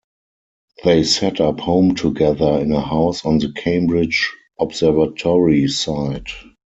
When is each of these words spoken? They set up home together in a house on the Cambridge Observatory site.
They 0.83 1.03
set 1.03 1.39
up 1.39 1.59
home 1.59 1.93
together 1.93 2.57
in 2.59 2.71
a 2.71 2.81
house 2.81 3.23
on 3.23 3.37
the 3.37 3.51
Cambridge 3.53 4.33
Observatory 4.59 5.67
site. 5.67 6.31